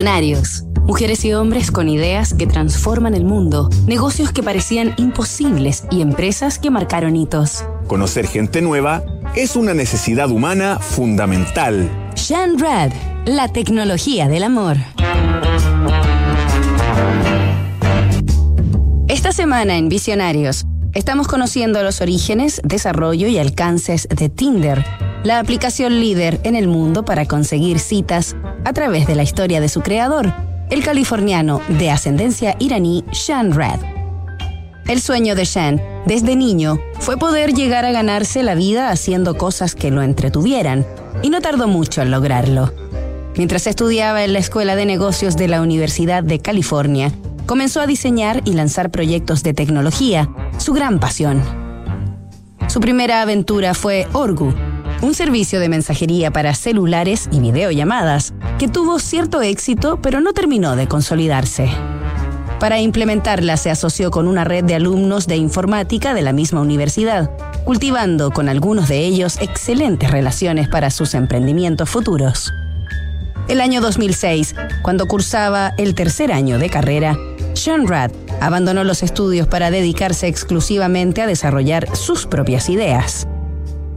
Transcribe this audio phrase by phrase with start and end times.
[0.00, 0.62] Visionarios.
[0.86, 6.60] Mujeres y hombres con ideas que transforman el mundo, negocios que parecían imposibles y empresas
[6.60, 7.64] que marcaron hitos.
[7.88, 9.02] Conocer gente nueva
[9.34, 11.90] es una necesidad humana fundamental.
[12.14, 12.92] Jean Rad,
[13.26, 14.76] la tecnología del amor.
[19.08, 24.84] Esta semana en Visionarios estamos conociendo los orígenes, desarrollo y alcances de Tinder,
[25.24, 29.68] la aplicación líder en el mundo para conseguir citas a través de la historia de
[29.68, 30.32] su creador,
[30.70, 33.80] el californiano de ascendencia iraní Shan Rad.
[34.86, 39.74] El sueño de Shan, desde niño, fue poder llegar a ganarse la vida haciendo cosas
[39.74, 40.86] que lo entretuvieran,
[41.22, 42.72] y no tardó mucho en lograrlo.
[43.36, 47.12] Mientras estudiaba en la Escuela de Negocios de la Universidad de California,
[47.46, 51.42] comenzó a diseñar y lanzar proyectos de tecnología, su gran pasión.
[52.68, 54.54] Su primera aventura fue Orgu,
[55.00, 60.76] un servicio de mensajería para celulares y videollamadas, que tuvo cierto éxito pero no terminó
[60.76, 61.68] de consolidarse.
[62.58, 67.30] Para implementarla se asoció con una red de alumnos de informática de la misma universidad,
[67.64, 72.52] cultivando con algunos de ellos excelentes relaciones para sus emprendimientos futuros.
[73.46, 77.16] El año 2006, cuando cursaba el tercer año de carrera,
[77.54, 78.10] Sean Rad
[78.40, 83.28] abandonó los estudios para dedicarse exclusivamente a desarrollar sus propias ideas.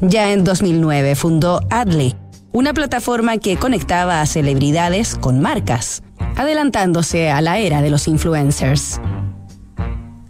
[0.00, 2.14] Ya en 2009 fundó Adley,
[2.52, 6.02] una plataforma que conectaba a celebridades con marcas,
[6.36, 9.00] adelantándose a la era de los influencers.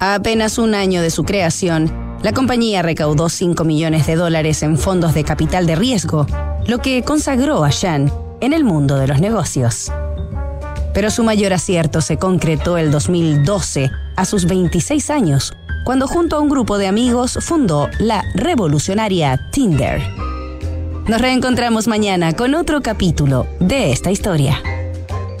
[0.00, 4.76] A apenas un año de su creación, la compañía recaudó 5 millones de dólares en
[4.76, 6.26] fondos de capital de riesgo,
[6.66, 9.92] lo que consagró a Shan en el mundo de los negocios.
[10.92, 15.52] Pero su mayor acierto se concretó el 2012, a sus 26 años,
[15.84, 20.00] cuando junto a un grupo de amigos fundó la revolucionaria Tinder.
[21.08, 24.62] Nos reencontramos mañana con otro capítulo de esta historia.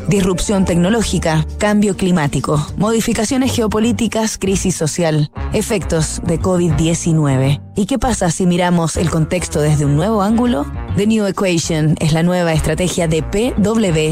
[0.08, 7.62] Disrupción tecnológica, cambio climático, modificaciones geopolíticas, crisis social, efectos de COVID-19.
[7.76, 10.66] ¿Y qué pasa si miramos el contexto desde un nuevo ángulo?
[10.96, 14.10] The New Equation es la nueva estrategia de PwC